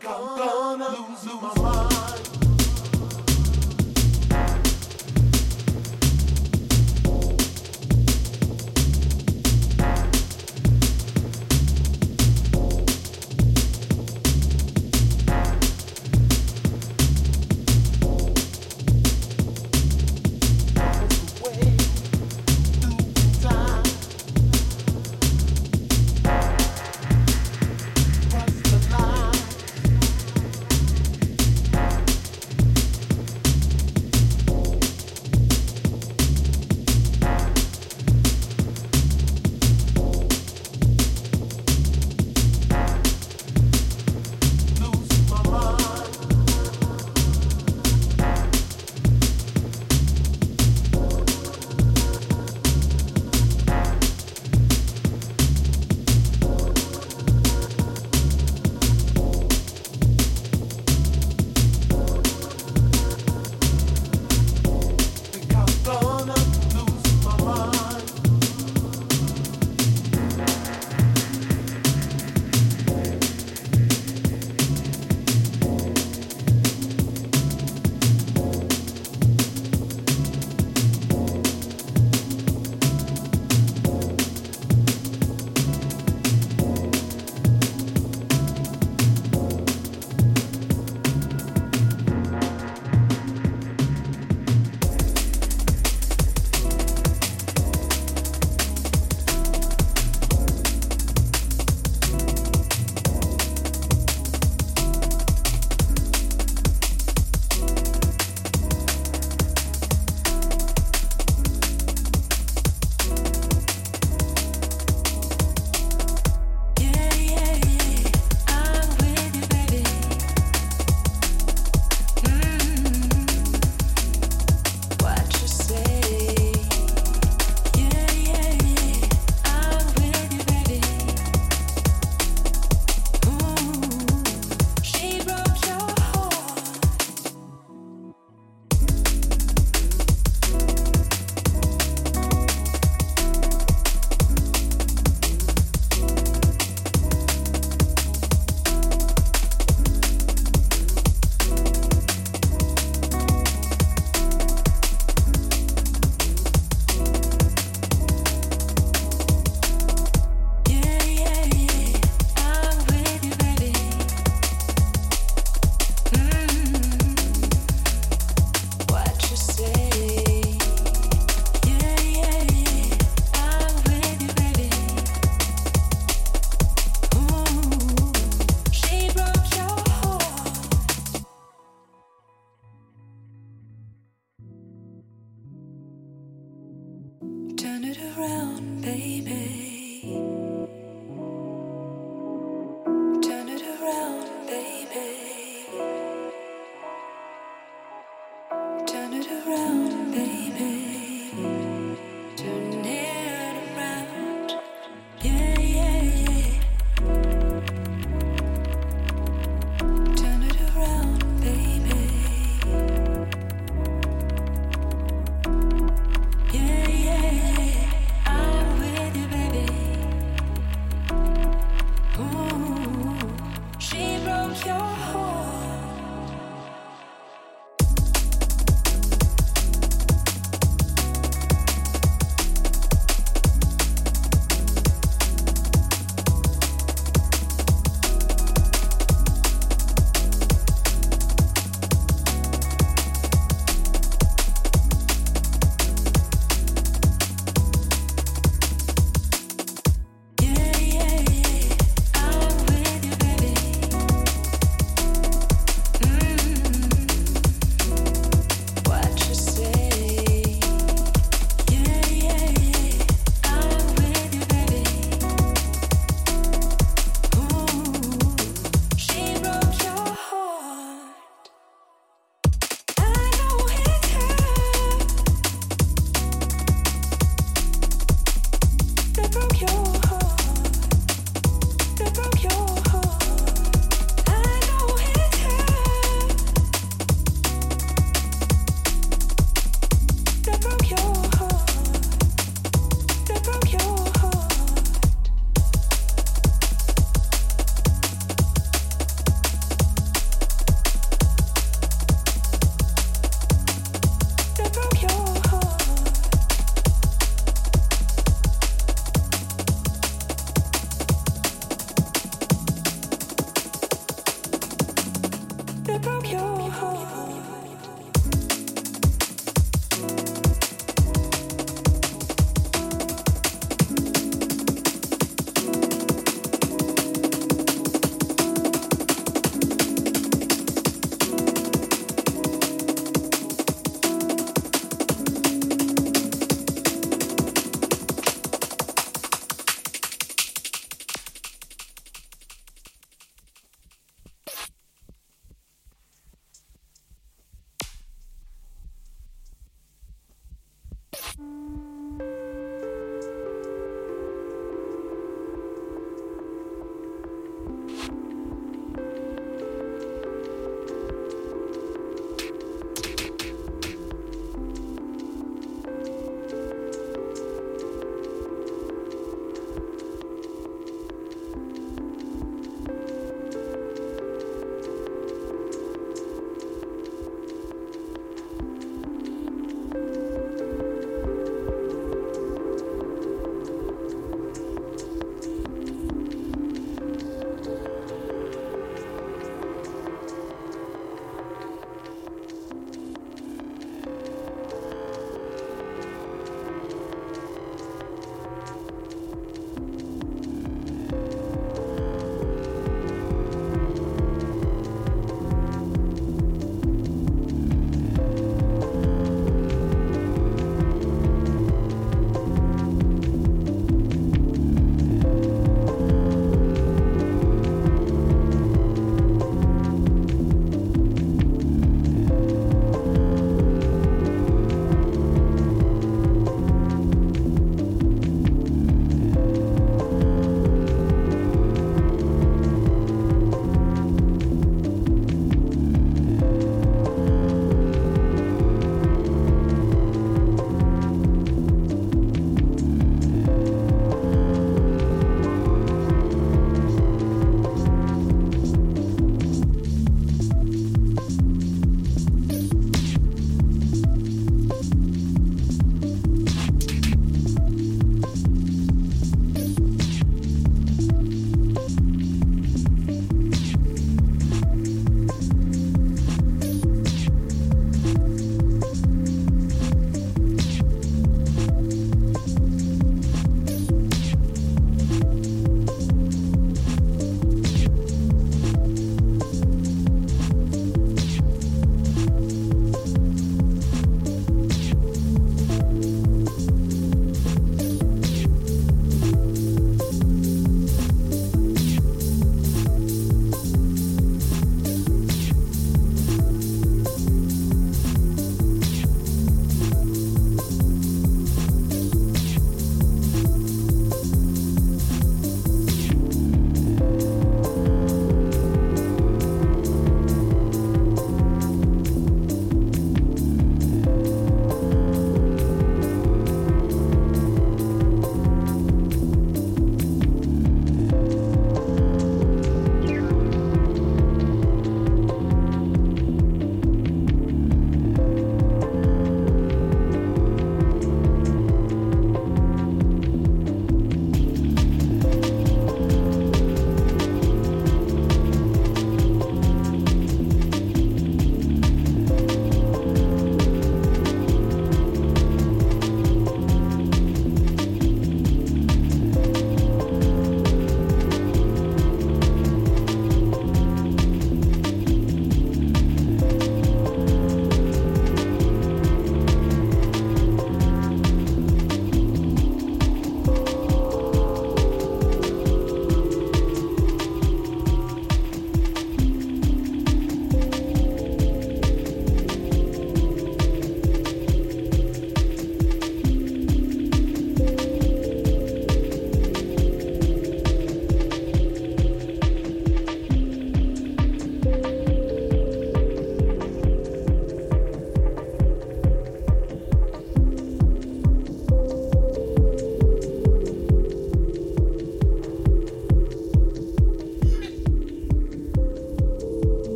Think 0.00 0.12
I'm 0.14 0.49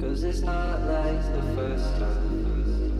Cause 0.00 0.24
it's 0.24 0.40
not 0.40 0.80
like 0.80 1.20
the 1.34 1.42
first 1.54 1.98
time. 1.98 2.99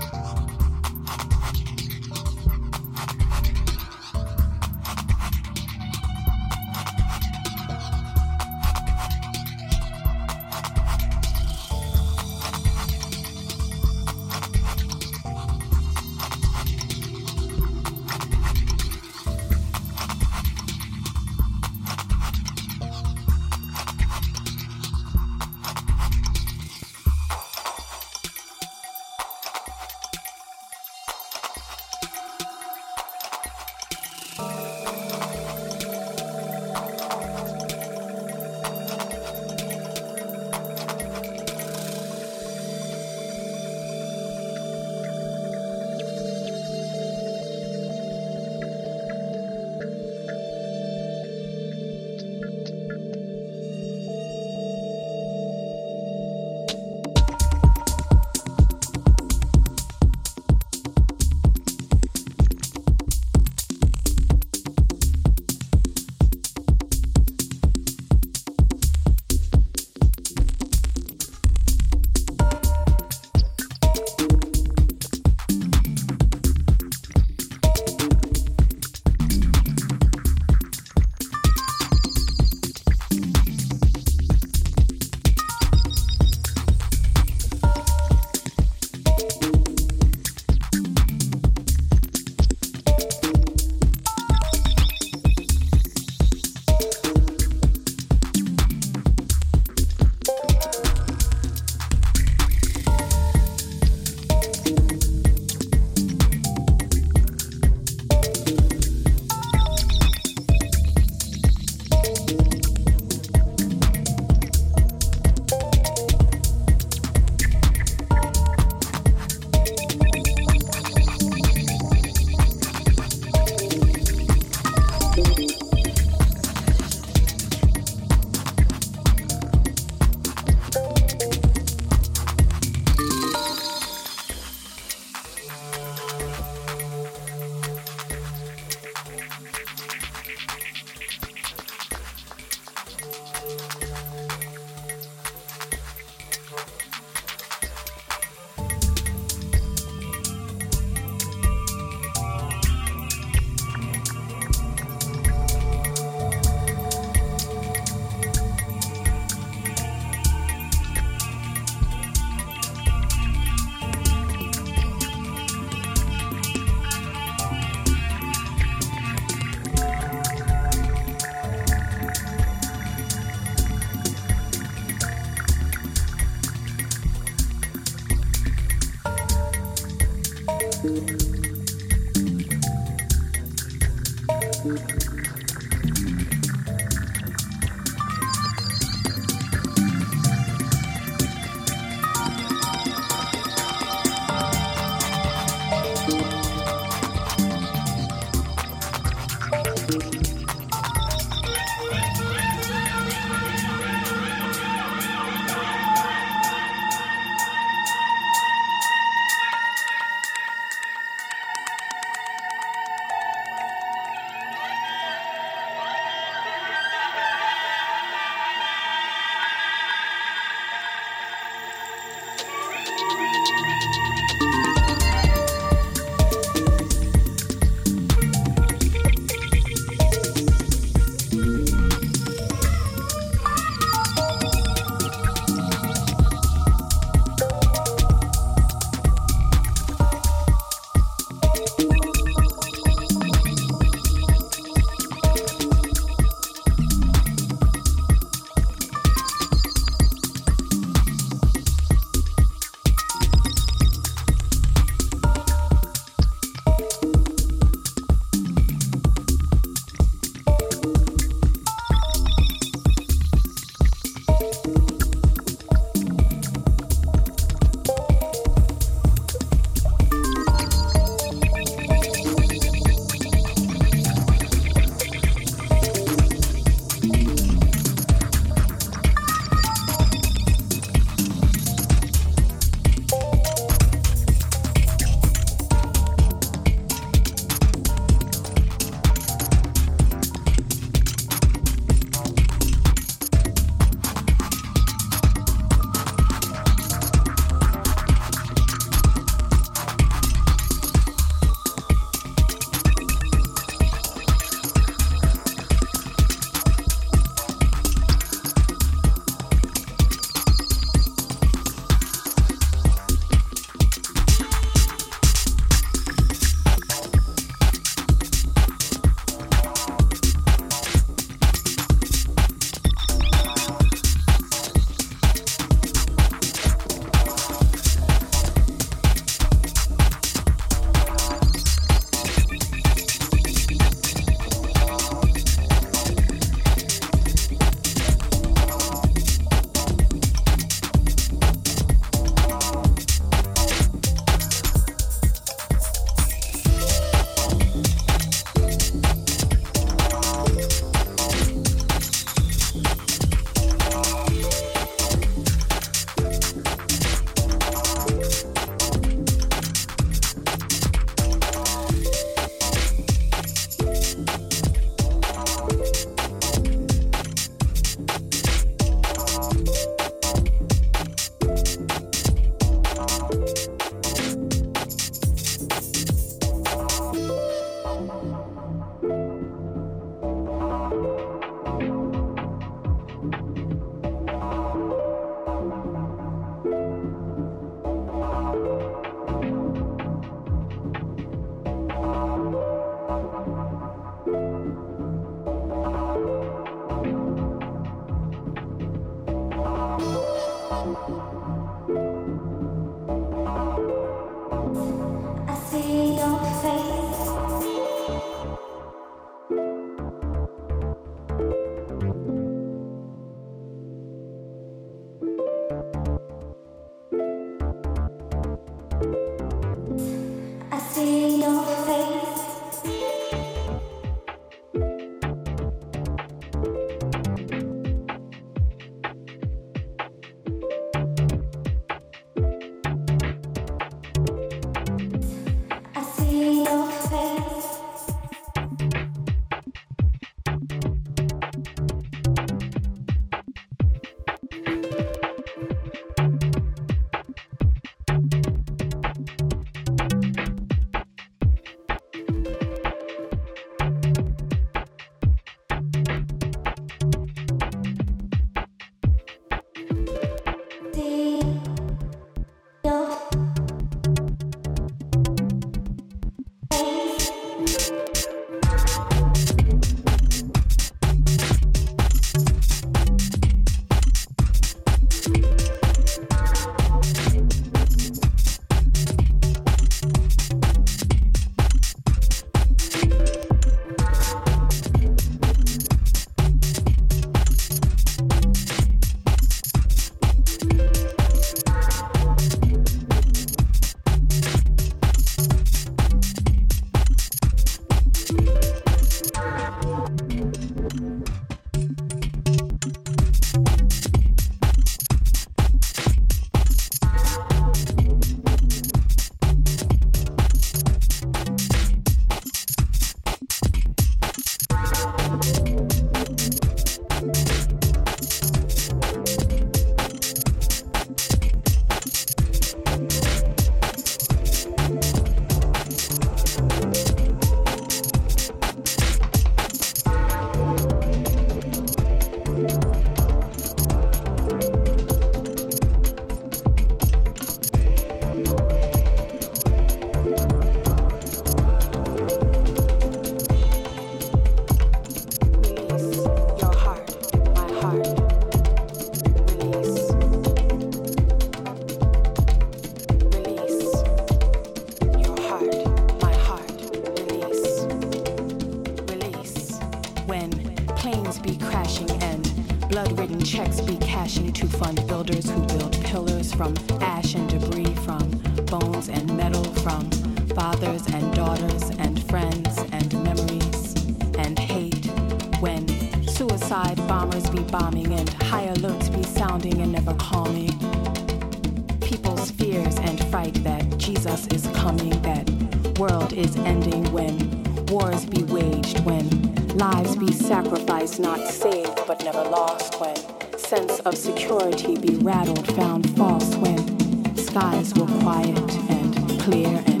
when 589.21 589.67
lives 589.77 590.15
be 590.15 590.31
sacrificed, 590.31 591.19
not 591.19 591.39
saved, 591.47 592.01
but 592.07 592.23
never 592.23 592.43
lost 592.43 592.99
when 592.99 593.15
sense 593.57 593.99
of 594.01 594.15
security 594.17 594.97
be 594.97 595.15
rattled, 595.17 595.67
found 595.75 596.09
false 596.17 596.55
when 596.55 597.35
skies 597.37 597.93
were 597.95 598.07
quiet 598.21 598.57
and 598.89 599.39
clear 599.41 599.83
and 599.85 600.00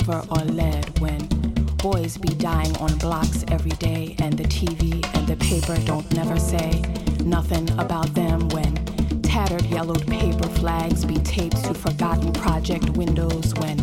silver 0.00 0.24
or 0.30 0.44
lead 0.44 0.98
when 1.00 1.18
boys 1.78 2.16
be 2.16 2.34
dying 2.34 2.74
on 2.76 2.96
blocks 2.98 3.44
every 3.48 3.70
day 3.72 4.14
and 4.18 4.34
the 4.34 4.44
TV 4.44 5.04
and 5.14 5.26
the 5.26 5.36
paper 5.36 5.76
don't 5.86 6.10
never 6.14 6.38
say 6.38 6.82
nothing 7.24 7.68
about 7.78 8.12
them 8.14 8.48
when 8.50 8.74
tattered 9.22 9.64
yellowed 9.66 10.06
paper 10.06 10.48
flags 10.60 11.04
be 11.04 11.16
taped 11.18 11.64
to 11.64 11.74
forgotten 11.74 12.32
project 12.32 12.88
windows 12.90 13.54
when 13.54 13.76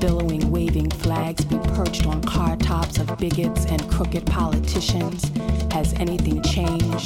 billowing 0.00 0.50
waving 0.50 0.90
flags 0.90 1.44
be 1.44 1.58
perched 1.74 2.06
on 2.06 2.22
car 2.22 2.56
tops 2.56 2.98
of 2.98 3.06
bigots 3.18 3.64
and 3.66 3.90
crooked 3.90 4.24
politicians. 4.26 5.30
Has 5.72 5.92
anything 5.94 6.42
changed? 6.42 6.97